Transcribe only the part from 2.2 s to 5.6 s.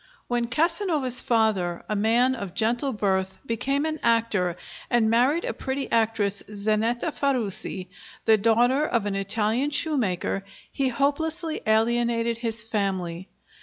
of gentle birth, became an actor and married a